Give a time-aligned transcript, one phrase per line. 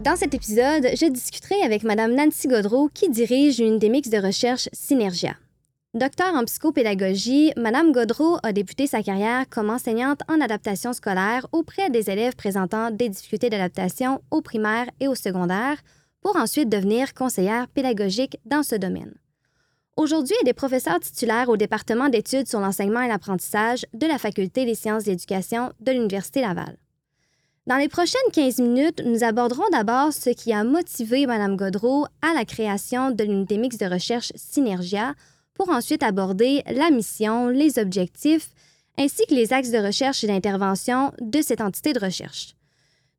[0.00, 4.16] Dans cet épisode, je discuterai avec Mme Nancy Godreau qui dirige une des mix de
[4.16, 5.34] recherche Synergia.
[5.92, 11.90] Docteur en psychopédagogie, Mme Godreau a débuté sa carrière comme enseignante en adaptation scolaire auprès
[11.90, 15.76] des élèves présentant des difficultés d'adaptation au primaire et au secondaire,
[16.22, 19.12] pour ensuite devenir conseillère pédagogique dans ce domaine.
[19.98, 24.64] Aujourd'hui, elle est professeure titulaire au département d'études sur l'enseignement et l'apprentissage de la Faculté
[24.64, 26.78] des sciences d'éducation de l'Université Laval.
[27.70, 32.34] Dans les prochaines 15 minutes, nous aborderons d'abord ce qui a motivé Mme Godreau à
[32.34, 35.14] la création de l'unité mixte de recherche Synergia
[35.54, 38.48] pour ensuite aborder la mission, les objectifs,
[38.98, 42.56] ainsi que les axes de recherche et d'intervention de cette entité de recherche.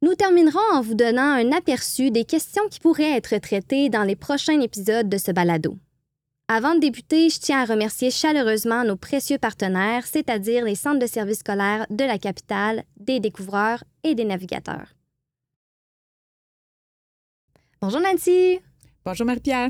[0.02, 4.18] Nous terminerons en vous donnant un aperçu des questions qui pourraient être traitées dans les
[4.18, 5.78] prochains épisodes de ce balado.
[6.54, 11.08] Avant de débuter, je tiens à remercier chaleureusement nos précieux partenaires, c'est-à-dire les centres de
[11.08, 14.90] services scolaires de la capitale, des découvreurs et des navigateurs.
[17.82, 18.60] Bonjour Nancy.
[19.06, 19.70] Bonjour Marie-Pierre.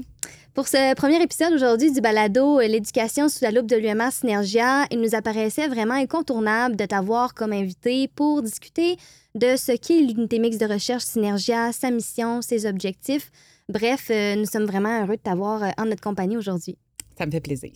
[0.55, 5.01] Pour ce premier épisode aujourd'hui du balado L'éducation sous la loupe de l'UMA Synergia, il
[5.01, 8.97] nous apparaissait vraiment incontournable de t'avoir comme invité pour discuter
[9.35, 13.29] de ce qu'est l'unité mixte de recherche Synergia, sa mission, ses objectifs,
[13.71, 16.77] Bref, euh, nous sommes vraiment heureux de t'avoir euh, en notre compagnie aujourd'hui.
[17.17, 17.71] Ça me fait plaisir.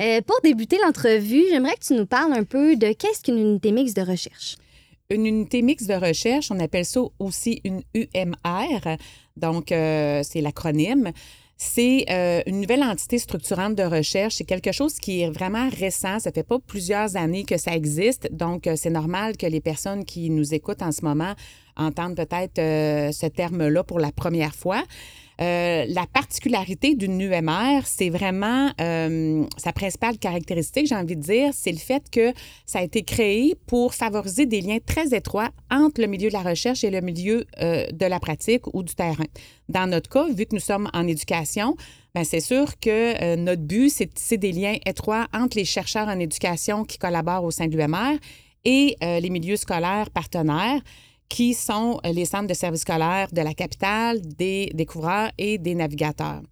[0.00, 3.70] Euh, pour débuter l'entrevue, j'aimerais que tu nous parles un peu de qu'est-ce qu'une unité
[3.70, 4.56] mixte de recherche?
[5.10, 8.96] Une unité mixte de recherche, on appelle ça aussi une UMR,
[9.36, 11.12] donc c'est l'acronyme.
[11.58, 12.06] C'est
[12.46, 14.36] une nouvelle entité structurante de recherche.
[14.36, 16.18] C'est quelque chose qui est vraiment récent.
[16.18, 18.32] Ça fait pas plusieurs années que ça existe.
[18.32, 21.34] Donc, c'est normal que les personnes qui nous écoutent en ce moment
[21.76, 24.82] entendre peut-être euh, ce terme-là pour la première fois.
[25.40, 31.50] Euh, la particularité d'une UMR, c'est vraiment euh, sa principale caractéristique, j'ai envie de dire,
[31.52, 32.32] c'est le fait que
[32.66, 36.42] ça a été créé pour favoriser des liens très étroits entre le milieu de la
[36.42, 39.24] recherche et le milieu de la pratique ou du terrain.
[39.68, 41.76] Dans notre cas, vu que nous sommes en éducation,
[42.14, 46.08] ben, c'est sûr que notre but, c'est de tisser des liens étroits entre les chercheurs
[46.08, 48.18] en éducation qui collaborent au sein de l'UMR
[48.64, 50.82] et les milieux scolaires partenaires
[51.28, 55.74] qui sont euh, les centres de services scolaires de la capitale, des découvreurs et des
[55.74, 56.42] navigateurs.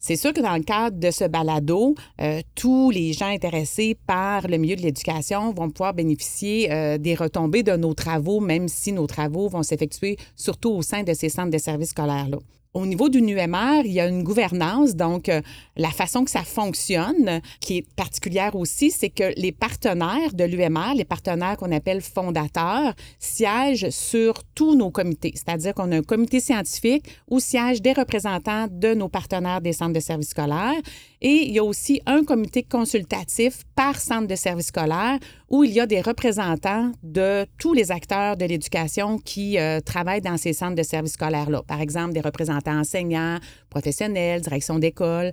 [0.00, 4.46] C'est sûr que dans le cadre de ce balado, euh, tous les gens intéressés par
[4.46, 8.92] le milieu de l'éducation vont pouvoir bénéficier euh, des retombées de nos travaux, même si
[8.92, 12.38] nos travaux vont s'effectuer surtout au sein de ces centres de services scolaires-là.
[12.74, 15.40] Au niveau d'une UMR, il y a une gouvernance, donc euh,
[15.76, 20.94] la façon que ça fonctionne, qui est particulière aussi, c'est que les partenaires de l'UMR,
[20.94, 25.32] les partenaires qu'on appelle fondateurs, siègent sur tous nos comités.
[25.34, 29.94] C'est-à-dire qu'on a un comité scientifique où siègent des représentants de nos partenaires des centres
[29.94, 30.82] de services scolaires
[31.20, 35.18] et il y a aussi un comité consultatif par centre de services scolaires
[35.50, 40.20] où il y a des représentants de tous les acteurs de l'éducation qui euh, travaillent
[40.20, 41.62] dans ces centres de services scolaires-là.
[41.66, 43.38] Par exemple, des représentants enseignants,
[43.70, 45.32] professionnels, direction d'école.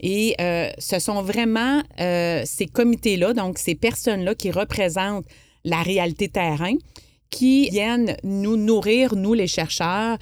[0.00, 5.26] Et euh, ce sont vraiment euh, ces comités-là, donc ces personnes-là qui représentent
[5.64, 6.72] la réalité terrain,
[7.28, 10.16] qui viennent nous nourrir, nous les chercheurs,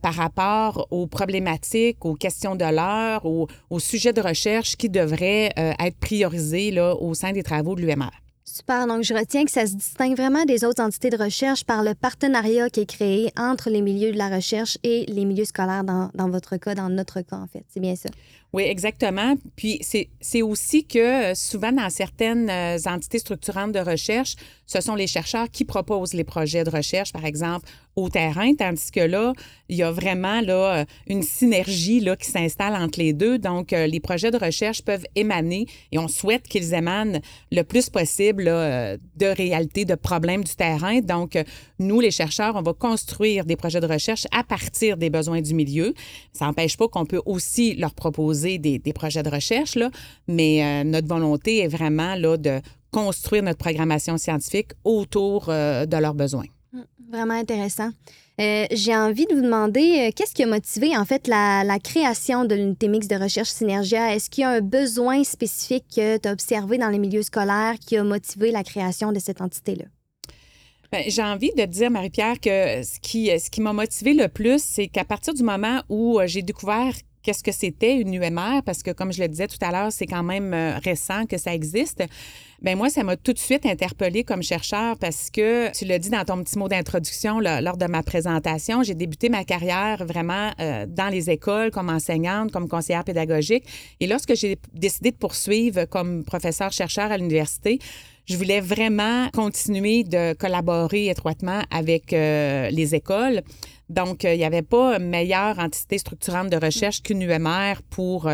[0.00, 5.98] par rapport aux problématiques, aux questions de l'heure, aux, sujets de recherche qui devraient être
[5.98, 8.12] priorisés au sein des travaux de l'UMR.
[8.44, 8.86] Super.
[8.86, 11.94] Donc, je retiens que ça se distingue vraiment des autres entités de recherche par le
[11.94, 16.10] partenariat qui est créé entre les milieux de la recherche et les milieux scolaires dans,
[16.14, 17.64] dans votre cas, dans notre cas, en fait.
[17.68, 18.10] C'est bien ça.
[18.52, 19.36] Oui, exactement.
[19.56, 20.98] Puis c'est aussi que
[21.30, 24.36] euh, souvent dans certaines euh, entités structurantes de recherche,
[24.66, 27.66] ce sont les chercheurs qui proposent les projets de recherche, par exemple,
[27.96, 29.32] au terrain, tandis que là,
[29.68, 33.38] il y a vraiment là, euh, une synergie là, qui s'installe entre les deux.
[33.38, 37.20] Donc, les projets de recherche peuvent émaner et on souhaite qu'ils émanent
[37.50, 41.00] le plus possible de réalité, de problèmes du terrain.
[41.00, 41.38] Donc,
[41.78, 45.54] nous, les chercheurs, on va construire des projets de recherche à partir des besoins du
[45.54, 45.94] milieu.
[46.32, 49.90] Ça n'empêche pas qu'on peut aussi leur proposer des, projets de recherche, là,
[50.28, 52.60] mais euh, notre volonté est vraiment là, de
[52.90, 56.46] construire notre programmation scientifique autour euh, de leurs besoins.
[57.08, 57.90] Vraiment intéressant.
[58.40, 62.54] Euh, j'ai envie de vous demander qu'est-ce qui a motivé en fait la, création de
[62.54, 64.14] l'unité mixte de recherche Synergia?
[64.14, 67.74] Est-ce qu'il y a un besoin spécifique que tu as observé dans les milieux scolaires
[67.78, 69.84] qui a motivé la création de cette entité-là?
[70.90, 74.62] Ben, j'ai envie de dire, Marie-Pierre, que ce qui, ce qui m'a motivé le plus,
[74.62, 76.92] c'est qu'à partir du moment où j'ai découvert
[77.22, 80.06] qu'est-ce que c'était une UMR, parce que comme je le disais tout à l'heure, c'est
[80.06, 82.02] quand même euh, récent que ça existe.
[82.60, 86.10] Ben moi, ça m'a tout de suite interpellée comme chercheur parce que, tu l'as dit
[86.10, 90.86] dans ton petit mot d'introduction lors de ma présentation, j'ai débuté ma carrière vraiment euh,
[90.88, 93.64] dans les écoles comme enseignante, comme conseillère pédagogique.
[93.98, 97.80] Et lorsque j'ai décidé de poursuivre comme professeur-chercheur à l'université,
[98.26, 103.42] je voulais vraiment continuer de collaborer étroitement avec euh, les écoles.
[103.88, 108.30] Donc, il n'y avait pas meilleure entité structurante de recherche qu'une UMR pour,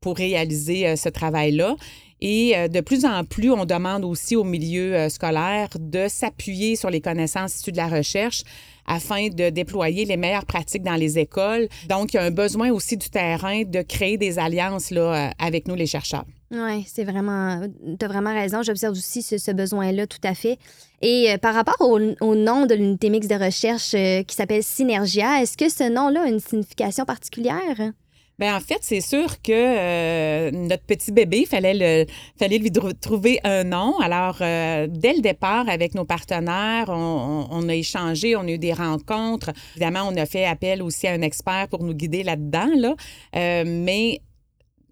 [0.00, 1.76] pour réaliser ce travail-là.
[2.20, 7.00] Et de plus en plus, on demande aussi au milieu scolaire de s'appuyer sur les
[7.00, 8.42] connaissances issues de la recherche
[8.86, 11.68] afin de déployer les meilleures pratiques dans les écoles.
[11.88, 15.30] Donc, il y a un besoin aussi du terrain de créer des alliances là, euh,
[15.38, 16.24] avec nous, les chercheurs.
[16.52, 17.62] Oui, c'est vraiment.
[17.98, 18.62] Tu as vraiment raison.
[18.62, 20.58] J'observe aussi ce, besoin-là, tout à fait.
[21.00, 25.40] Et euh, par rapport au, nom de l'unité mixte de recherche euh, qui s'appelle Synergia,
[25.40, 27.92] est-ce que ce nom-là a une signification particulière?
[28.38, 32.70] Bien, en fait, c'est sûr que euh, notre petit bébé, fallait, le, fallait lui
[33.00, 33.98] trouver un nom.
[34.00, 39.52] Alors, dès le départ, avec nos partenaires, on, a échangé, on a eu des rencontres.
[39.76, 42.70] Évidemment, on a fait appel aussi à un expert pour nous guider là-dedans.
[42.76, 42.94] Là.
[43.64, 44.20] Mais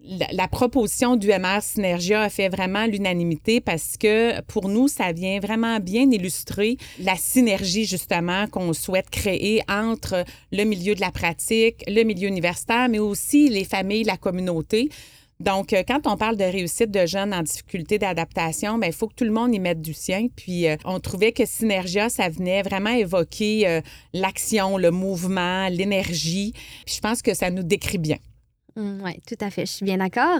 [0.03, 5.39] la, proposition du MR Synergia a fait vraiment l'unanimité parce que pour nous, ça vient
[5.39, 11.83] vraiment bien illustrer la synergie justement qu'on souhaite créer entre le milieu de la pratique,
[11.87, 14.89] le milieu universitaire, mais aussi les familles, la communauté.
[15.39, 19.07] Donc, euh, quand on parle de réussite de jeunes en difficulté d'adaptation, ben, il faut
[19.07, 20.27] que tout le monde y mette du sien.
[20.35, 23.81] Puis, euh, on trouvait que Synergia, ça venait vraiment évoquer euh,
[24.13, 26.53] l'action, le mouvement, l'énergie.
[26.85, 28.17] je pense que ça nous décrit bien.
[28.75, 29.65] Mm, oui, tout à fait.
[29.65, 30.39] Je suis bien d'accord.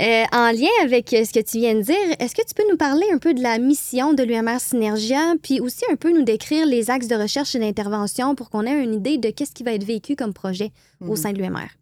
[0.00, 2.68] Euh, en lien avec euh, ce que tu viens de dire, est-ce que tu peux
[2.70, 6.24] nous parler un peu de la mission de l'UMR Synergia, puis aussi un peu nous
[6.24, 9.62] décrire les axes de recherche et d'intervention pour qu'on ait une idée de qu'est-ce qui
[9.62, 11.16] va être vécu comme projet au mm.
[11.16, 11.79] sein de l'UMR?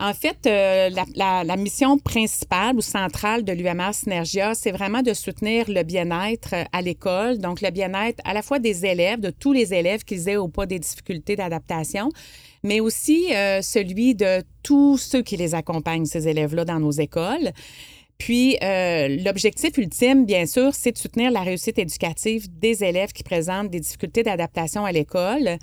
[0.00, 5.64] En fait, euh, la, mission principale ou centrale de l'UMR Synergia, c'est vraiment de soutenir
[5.68, 9.74] le bien-être à l'école, donc le bien-être à la fois des élèves, de tous les
[9.74, 12.10] élèves qu'ils aient ou pas des difficultés d'adaptation,
[12.62, 17.50] mais aussi euh, celui de tous ceux qui les accompagnent, ces élèves-là, dans nos écoles.
[18.18, 23.22] Puis, euh, l'objectif ultime, bien sûr, c'est de soutenir la réussite éducative des élèves qui
[23.22, 25.56] présentent des difficultés d'adaptation à l'école.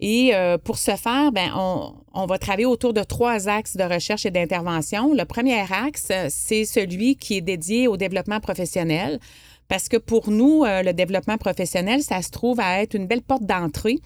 [0.00, 3.84] Et euh, pour ce faire, ben, on, on, va travailler autour de trois axes de
[3.84, 5.14] recherche et d'intervention.
[5.14, 9.18] Le premier axe, c'est celui qui est dédié au développement professionnel.
[9.66, 13.46] Parce que pour nous, le développement professionnel, ça se trouve à être une belle porte
[13.46, 13.98] d'entrée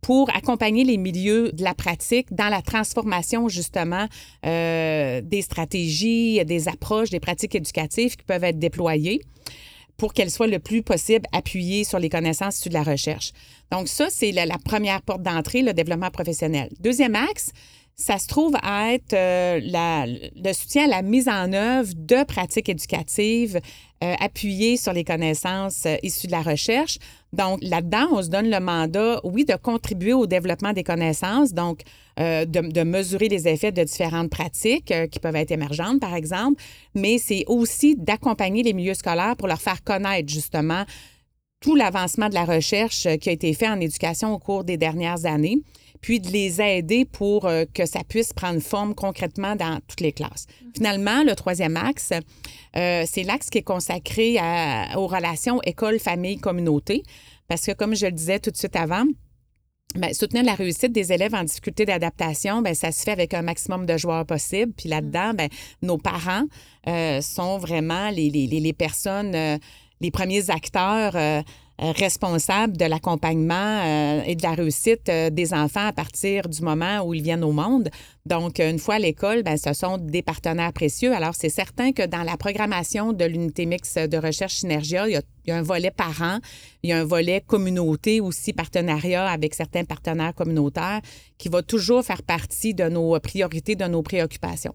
[0.00, 4.06] pour accompagner les milieux de la pratique dans la transformation justement
[4.46, 9.20] euh, des stratégies, des approches, des pratiques éducatives qui peuvent être déployées
[9.96, 13.32] pour qu'elles soient le plus possible appuyées sur les connaissances issues de la recherche.
[13.72, 16.70] Donc ça, c'est la, première porte d'entrée, le développement professionnel.
[16.80, 17.50] Deuxième axe,
[17.96, 22.68] ça se trouve à être euh, le soutien à la mise en œuvre de pratiques
[22.68, 23.60] éducatives
[24.02, 26.98] euh, appuyées sur les connaissances euh, issues de la recherche.
[27.32, 31.80] Donc, là-dedans, on se donne le mandat, oui, de contribuer au développement des connaissances, donc
[32.16, 36.60] de, de, mesurer les effets de différentes pratiques qui peuvent être émergentes, par exemple,
[36.94, 40.84] mais c'est aussi d'accompagner les milieux scolaires pour leur faire connaître justement
[41.60, 45.26] tout l'avancement de la recherche qui a été fait en éducation au cours des dernières
[45.26, 45.60] années
[46.00, 50.12] puis de les aider pour euh, que ça puisse prendre forme concrètement dans toutes les
[50.12, 50.46] classes.
[50.74, 52.12] Finalement, le troisième axe,
[52.76, 54.38] euh, c'est l'axe qui est consacré
[54.96, 57.02] aux relations école, famille, communauté,
[57.48, 59.04] parce que comme je le disais tout de suite avant,
[59.94, 63.40] Bien, soutenir la réussite des élèves en difficulté d'adaptation, bien, ça se fait avec un
[63.40, 64.70] maximum de joueurs possible.
[64.76, 65.48] Puis là-dedans, bien,
[65.80, 66.44] nos parents
[66.86, 69.34] euh, sont vraiment les, les, les personnes,
[70.00, 71.42] les premiers acteurs euh,
[71.78, 77.02] responsable de l'accompagnement euh, et de la réussite euh, des enfants à partir du moment
[77.04, 77.88] où ils viennent au monde.
[78.26, 81.14] Donc, une fois à l'école, ben, ce sont des partenaires précieux.
[81.14, 85.50] Alors, c'est certain que dans la programmation de l'unité mixte de recherche Synergia, il y,
[85.50, 86.38] a, un volet parent,
[86.82, 91.00] il y a un volet communauté aussi, partenariat avec certains partenaires communautaires
[91.38, 94.74] qui va toujours faire partie de nos priorités, de nos préoccupations.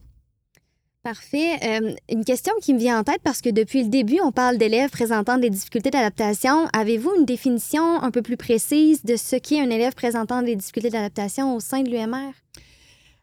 [1.04, 1.58] Parfait.
[1.66, 4.58] Euh, une question qui me vient en tête parce que depuis le début, on parle
[4.58, 6.66] d'élèves présentant des difficultés d'adaptation.
[6.72, 10.92] Avez-vous une définition un peu plus précise de ce qu'est un élève présentant des difficultés
[10.92, 12.32] d'adaptation au sein de l'UMR?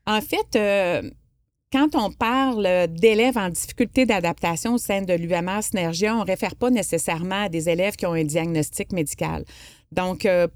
[0.07, 1.11] En fait, euh,
[1.73, 6.57] quand on parle d'élèves en difficulté d'adaptation au sein de l'UMR Synergia, on ne réfère
[6.57, 9.47] pas nécessairement à des élèves qui ont un diagnostic médical.
[9.91, 10.49] Donc, euh,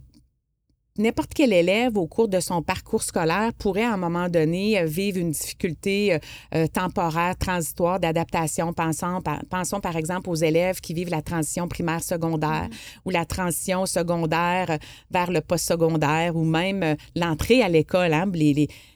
[0.96, 4.84] n'importe quel élève au cours de son parcours scolaire pourrait à un moment donné euh,
[4.84, 6.18] vivre une difficulté euh,
[6.54, 8.72] euh, temporaire, transitoire d'adaptation.
[8.72, 13.00] Pensons par, pensons par exemple aux élèves qui vivent la transition primaire-secondaire mm.
[13.06, 14.78] ou la transition secondaire
[15.10, 18.12] vers le post-secondaire ou même l'entrée à l'école.
[18.12, 18.26] Hein,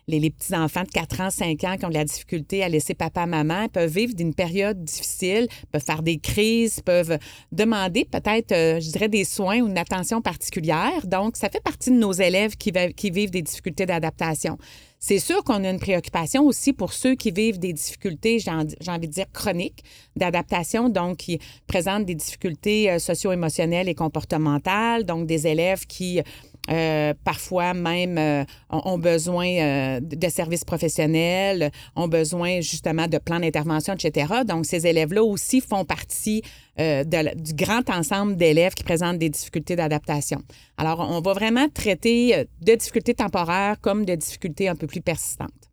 [0.08, 3.26] les, petits-enfants de 4 ans, 5 ans qui ont de la difficulté à laisser papa,
[3.26, 7.18] maman, peuvent vivre d'une période difficile, peuvent faire des crises, peuvent
[7.52, 11.06] demander peut-être, euh, je dirais, des soins ou une attention particulière.
[11.06, 14.58] Donc, ça fait partie de nos élèves qui, qui vivent des difficultés d'adaptation.
[15.00, 19.06] C'est sûr qu'on a une préoccupation aussi pour ceux qui vivent des difficultés, j'ai envie
[19.06, 19.84] de dire chroniques,
[20.16, 21.38] d'adaptation, donc qui
[21.68, 26.20] présentent des difficultés euh, socio-émotionnelles et comportementales, donc des élèves qui
[26.68, 33.40] euh, parfois même euh, ont, besoin euh, de services professionnels, ont besoin justement de plans
[33.40, 34.42] d'intervention, etc.
[34.46, 36.42] Donc, ces élèves-là aussi font partie
[36.78, 40.40] du grand ensemble d'élèves qui présentent des difficultés d'adaptation.
[40.76, 45.67] Alors, on va vraiment traiter de difficultés temporaires comme de difficultés un peu plus persistantes.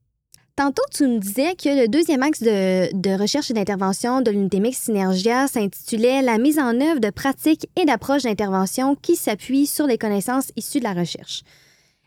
[0.56, 4.84] Tantôt, tu nous disais que le deuxième axe de, recherche et d'intervention de l'unité mixte
[4.84, 9.98] Synergia s'intitulait La mise en œuvre de pratiques et d'approches d'intervention qui s'appuient sur les
[9.98, 11.44] connaissances issues de la recherche.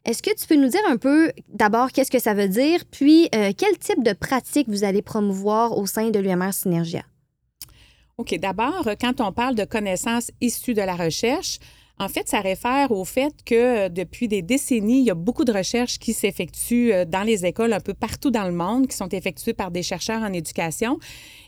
[0.07, 3.29] Est-ce que tu peux nous dire un peu d'abord qu'est-ce que ça veut dire, puis
[3.35, 7.03] euh, quel type de pratiques vous allez promouvoir au sein de l'UMR Synergia?
[8.17, 8.35] OK.
[8.39, 11.59] D'abord, quand on parle de connaissances issues de la recherche,
[12.01, 15.45] en fait, ça réfère au fait que euh, depuis des décennies, il y a beaucoup
[15.45, 18.97] de recherches qui s'effectuent euh, dans les écoles un peu partout dans le monde, qui
[18.97, 20.99] sont effectuées par des chercheurs en éducation.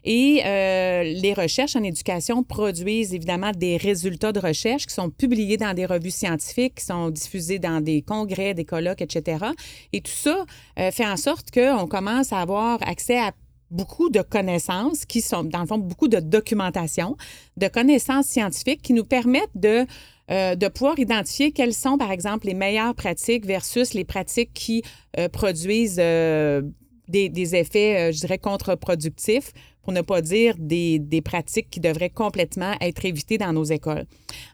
[0.04, 5.57] Et euh, les recherches en éducation produisent évidemment des résultats de recherche qui sont publiés
[5.57, 9.45] dans des revues scientifiques, qui sont diffusés dans des congrès, des colloques, etc.
[9.92, 10.45] Et tout ça
[10.76, 13.33] fait en sorte qu'on commence à avoir accès à
[13.71, 17.16] beaucoup de connaissances qui sont, dans le fond, beaucoup de documentation,
[17.57, 19.87] de connaissances scientifiques qui nous permettent de
[20.30, 24.82] euh, de pouvoir identifier quelles sont, par exemple, les meilleures pratiques versus les pratiques qui
[25.18, 26.62] euh, produisent euh,
[27.08, 33.04] des, effets, je dirais, contre-productifs, pour ne pas dire des, pratiques qui devraient complètement être
[33.04, 34.04] évitées dans nos écoles.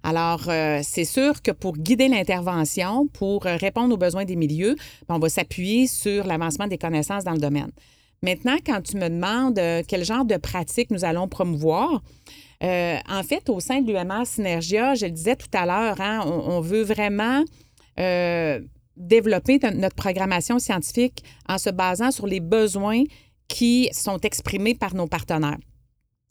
[0.02, 0.44] Alors,
[0.82, 5.28] c'est sûr que pour guider l'intervention, pour répondre aux besoins des milieux, ben, on va
[5.28, 7.72] s'appuyer sur l'avancement des connaissances dans le domaine.
[8.22, 12.02] Maintenant, quand tu me demandes quel genre de pratiques nous allons promouvoir,
[12.62, 16.24] euh, en fait, au sein de l'UMR Synergia, je le disais tout à l'heure, hein,
[16.26, 17.44] on, veut vraiment
[18.00, 18.60] euh,
[18.96, 23.02] développer notre programmation scientifique en se basant sur les besoins
[23.48, 25.58] qui sont exprimés par nos partenaires.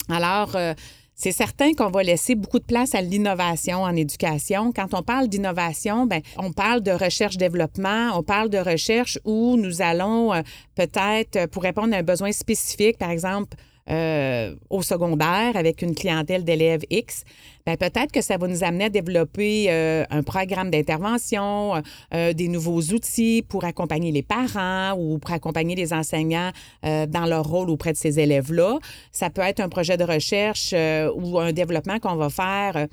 [0.09, 0.73] Alors, euh,
[1.13, 4.73] c'est certain qu'on va laisser beaucoup de place à l'innovation en éducation.
[4.73, 9.81] Quand on parle d'innovation, ben, on parle de recherche-développement, on parle de recherche où nous
[9.81, 10.33] allons
[10.75, 13.55] peut-être, pour répondre à un besoin spécifique, par exemple,
[13.87, 17.23] euh, au secondaire avec une clientèle d'élèves X,
[17.67, 22.47] bien, peut-être que ça va nous amener à développer euh, un programme d'intervention, euh, des
[22.47, 26.51] nouveaux outils pour accompagner les parents ou pour accompagner les enseignants
[26.83, 28.79] dans leur rôle auprès de ces élèves-là.
[29.11, 30.73] Ça peut être un projet de recherche
[31.15, 32.87] ou un développement qu'on va faire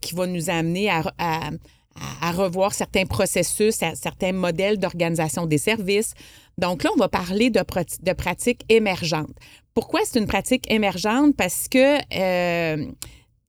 [0.00, 6.14] qui va nous amener à, à revoir certains processus, certains modèles d'organisation des services.
[6.58, 9.36] Donc là, on va parler de pratiques émergentes.
[9.76, 11.36] Pourquoi c'est une pratique émergente?
[11.36, 12.86] Parce que euh,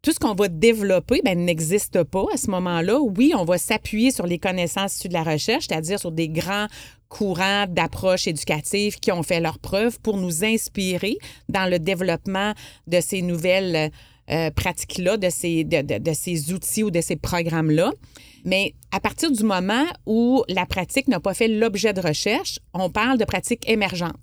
[0.02, 3.00] tout ce qu'on va développer ben, n'existe pas à ce moment-là.
[3.00, 6.68] Oui, on va s'appuyer sur les connaissances issues de la recherche, c'est-à-dire sur des grands
[7.08, 11.18] courants d'approches éducatives qui ont fait leurs preuves pour nous inspirer
[11.48, 12.52] dans le développement
[12.88, 13.90] de ces nouvelles
[14.30, 17.94] euh, pratiques-là, de ces, de, ces outils ou de ces programmes-là.
[18.44, 22.90] Mais à partir du moment où la pratique n'a pas fait l'objet de recherche, on
[22.90, 24.18] parle de pratique émergente.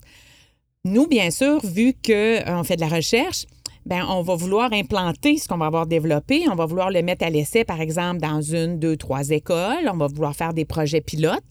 [0.85, 3.45] Nous, bien sûr, vu qu'on euh, fait de la recherche,
[3.85, 6.45] Bien, on va vouloir implanter ce qu'on va avoir développé.
[6.49, 9.87] On va vouloir le mettre à l'essai, par exemple, dans une, deux, trois écoles.
[9.93, 11.43] On va vouloir faire des projets pilotes.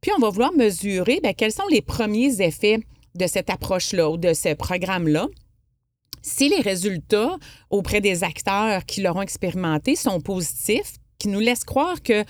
[0.00, 2.80] Puis, on va vouloir mesurer bien, quels sont les premiers effets
[3.14, 5.28] de cette approche-là ou de ce programme-là.
[6.20, 7.36] Si les résultats
[7.70, 12.24] auprès des acteurs qui l'auront expérimenté sont positifs, qui nous laissent croire que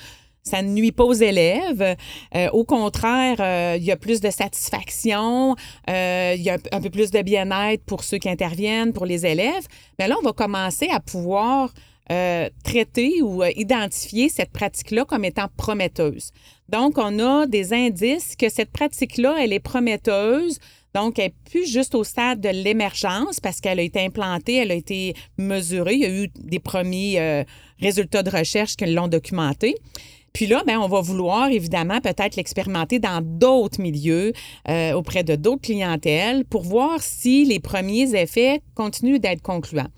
[0.48, 1.96] ça ne nuit pas aux élèves.
[2.34, 5.54] Euh, au contraire, euh, il y a plus de satisfaction,
[5.88, 9.26] euh, il y a un, peu plus de bien-être pour ceux qui interviennent, pour les
[9.26, 9.66] élèves.
[9.98, 11.72] Mais là, on va commencer à pouvoir
[12.64, 16.30] traiter ou identifier cette pratique-là comme étant prometteuse.
[16.70, 20.58] Donc, on a des indices que cette pratique-là, elle est prometteuse.
[20.94, 24.70] Donc, elle n'est plus juste au stade de l'émergence parce qu'elle a été implantée, elle
[24.70, 25.96] a été mesurée.
[25.96, 27.44] Il y a eu des premiers
[27.78, 29.74] résultats de recherche qui l'ont documenté.
[30.32, 34.32] Puis là, ben, on va vouloir évidemment peut-être l'expérimenter dans d'autres milieux,
[34.68, 39.88] euh, auprès de d'autres clientèles, pour voir si les premiers effets continuent d'être concluants.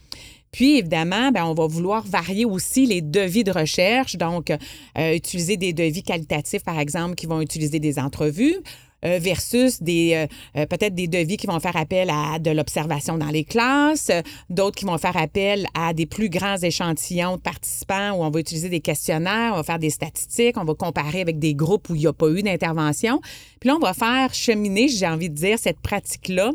[0.53, 5.57] Puis, évidemment, ben, on va vouloir varier aussi les devis de recherche, donc euh, utiliser
[5.57, 8.57] des devis qualitatifs, par exemple, qui vont utiliser des entrevues
[9.03, 10.27] euh, versus des euh,
[10.61, 14.11] euh, peut-être des devis qui vont faire appel à de l'observation dans les classes,
[14.51, 18.41] d'autres qui vont faire appel à des plus grands échantillons de participants où on va
[18.41, 21.95] utiliser des questionnaires, on va faire des statistiques, on va comparer avec des groupes où
[21.95, 23.23] il n'y a pas eu d'intervention.
[23.59, 26.51] Puis là, on va faire cheminer, j'ai envie de dire, cette pratique-là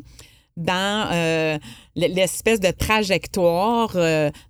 [0.56, 1.60] dans
[1.96, 3.98] l'espèce de trajectoire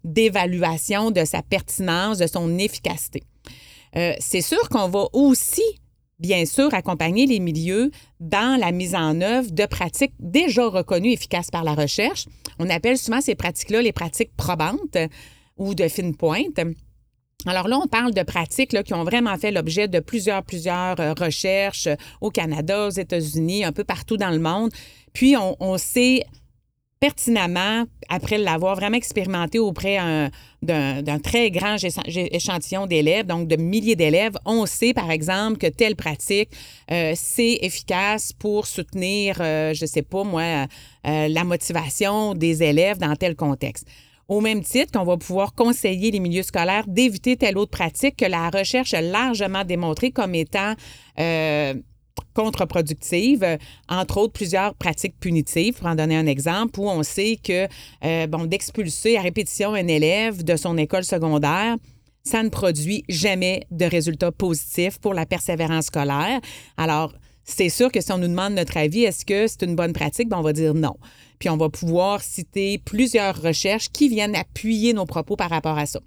[0.04, 3.24] d'évaluation de sa pertinence, de son efficacité.
[4.20, 5.64] c'est sûr qu'on va aussi
[6.26, 11.52] bien sûr, accompagner les milieux dans la mise en œuvre de pratiques déjà reconnues efficaces
[11.52, 12.26] par la recherche.
[12.58, 14.98] On appelle souvent ces pratiques-là les pratiques probantes
[15.58, 16.60] ou de fine pointe.
[17.46, 21.14] Alors là, on parle de pratiques qui ont vraiment fait l'objet de plusieurs, plusieurs euh,
[21.14, 24.72] recherches euh, au Canada, aux États-Unis, un peu partout dans le monde.
[25.14, 26.24] Puis, on, sait
[27.00, 29.98] pertinemment, après l'avoir vraiment expérimenté auprès
[30.62, 31.76] d'un très grand
[32.06, 36.50] échantillon d'élèves, donc de milliers d'élèves, on sait par exemple que telle pratique,
[36.92, 40.68] euh, c'est efficace pour soutenir, je ne sais pas moi,
[41.04, 43.88] la motivation des élèves dans tel contexte.
[44.28, 48.26] Au même titre qu'on va pouvoir conseiller les milieux scolaires d'éviter telle autre pratique que
[48.26, 50.74] la recherche a largement démontré comme étant
[51.20, 51.76] euh,
[52.34, 53.58] contre-productive,
[53.90, 57.68] entre autres plusieurs pratiques punitives, pour en donner un exemple, où on sait que,
[58.04, 61.78] euh, bon, d'expulser à répétition un élève de son école secondaire,
[62.24, 66.40] ça ne produit jamais de résultats positifs pour la persévérance scolaire.
[66.76, 69.94] Alors, c'est sûr que si on nous demande notre avis, est-ce que c'est une bonne
[69.94, 70.96] pratique, ben, on va dire non.
[71.38, 75.86] Puis on va pouvoir citer plusieurs recherches qui viennent appuyer nos propos par rapport à
[75.86, 76.00] ça.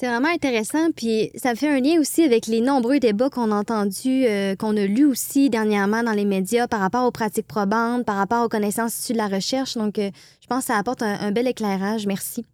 [0.00, 3.56] C'est vraiment intéressant, puis ça fait un lien aussi avec les nombreux débats qu'on a
[3.56, 8.04] entendus, euh, qu'on a lus aussi dernièrement dans les médias par rapport aux pratiques probantes,
[8.06, 9.76] par rapport aux connaissances issues de la recherche.
[9.76, 12.06] Donc, euh, je pense que ça apporte un bel éclairage.
[12.06, 12.44] Merci.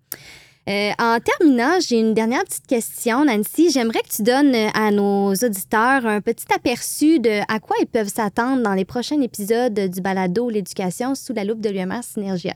[0.71, 3.71] Euh, en terminant, j'ai une dernière petite question, Nancy.
[3.71, 8.09] J'aimerais que tu donnes à nos auditeurs un petit aperçu de à quoi ils peuvent
[8.09, 12.55] s'attendre dans les prochains épisodes du balado L'éducation sous la loupe de l'UMR Synergia.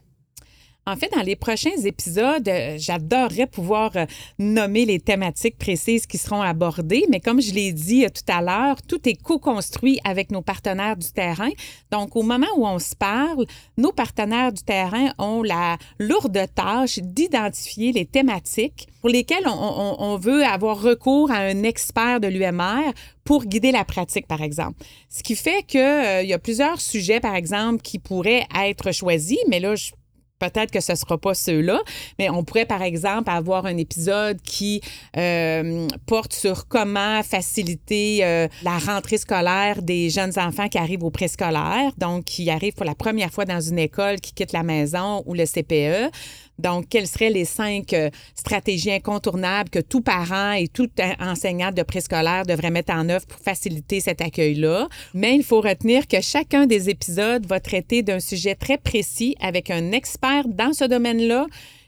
[0.89, 4.07] En fait, dans les prochains épisodes, euh, j'adorerais pouvoir euh,
[4.39, 8.41] nommer les thématiques précises qui seront abordées, mais comme je l'ai dit euh, tout à
[8.41, 11.51] l'heure, tout est co-construit avec nos partenaires du terrain.
[11.91, 13.45] Donc, au moment où on se parle,
[13.77, 20.43] nos partenaires du terrain ont la lourde tâche d'identifier les thématiques pour lesquelles on, veut
[20.43, 22.93] avoir recours à un expert de l'UMR
[23.25, 24.83] pour guider la pratique, par exemple.
[25.09, 29.61] Ce qui fait qu'il y a plusieurs sujets, par exemple, qui pourraient être choisis, mais
[29.61, 29.93] là, je
[30.39, 31.81] Peut-être que ce ne sera pas ceux-là,
[32.19, 34.81] mais on pourrait, par exemple, avoir un épisode qui
[35.17, 41.11] euh, porte sur comment faciliter euh, la rentrée scolaire des jeunes enfants qui arrivent au
[41.11, 45.23] préscolaire, donc qui arrivent pour la première fois dans une école, qui quittent la maison
[45.27, 46.13] ou le CPE.
[46.59, 50.89] Donc, quelles seraient les cinq euh, stratégies incontournables que tout parent et tout
[51.21, 54.89] enseignant de préscolaire devrait mettre en œuvre pour faciliter cet accueil-là?
[55.15, 59.71] Mais il faut retenir que chacun des épisodes va traiter d'un sujet très précis avec
[59.71, 61.47] un expert dans ce domaine-là,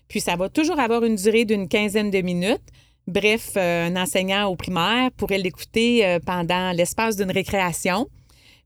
[0.09, 2.63] puis ça va toujours avoir une durée d'une quinzaine de minutes.
[3.07, 8.09] Bref, euh, un enseignant au primaire pourrait l'écouter euh, pendant l'espace d'une récréation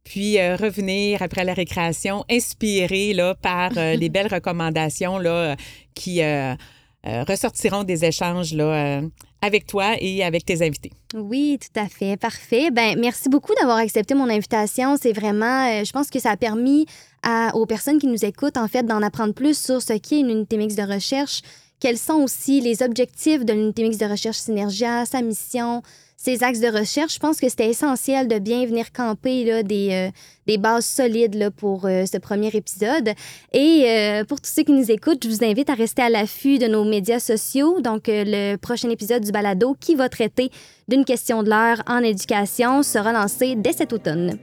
[0.05, 5.57] puis euh, revenir après la récréation inspiré là, par euh, les belles recommandations là,
[5.95, 6.55] qui euh,
[7.03, 9.01] ressortiront des échanges là,
[9.43, 10.93] avec toi et avec tes invités.
[11.15, 12.17] Oui, tout à fait.
[12.17, 12.71] Parfait.
[12.71, 14.97] Ben, merci beaucoup d'avoir accepté mon invitation.
[15.01, 16.87] C'est vraiment, je pense que ça a permis
[17.23, 20.31] à, aux personnes qui nous écoutent, en fait, d'en apprendre plus sur ce qu'est une
[20.31, 21.43] unité mixte de recherche,
[21.79, 25.83] quels sont aussi les objectifs de l'unité mixte de recherche Synergia, sa mission,
[26.25, 29.91] ces axes de recherche, je pense que c'était essentiel de bien venir camper là, des,
[29.93, 30.11] euh,
[30.47, 33.11] des bases solides là, pour euh, ce premier épisode.
[33.53, 36.59] Et euh, pour tous ceux qui nous écoutent, je vous invite à rester à l'affût
[36.59, 37.83] de nos médias sociaux.
[37.83, 40.51] Donc, le prochain épisode du balado qui va traiter
[40.89, 44.39] d'une question de l'heure en éducation sera lancé dès cet automne.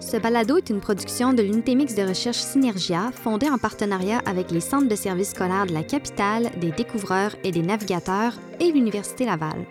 [0.00, 4.50] Ce balado est une production de l'unité mixte de recherche Synergia, fondée en partenariat avec
[4.50, 9.24] les centres de services scolaires de la capitale, des découvreurs et des navigateurs et l'Université
[9.24, 9.64] Laval.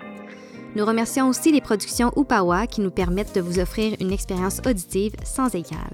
[0.77, 5.15] Nous remercions aussi les productions Upawa qui nous permettent de vous offrir une expérience auditive
[5.23, 5.89] sans égal.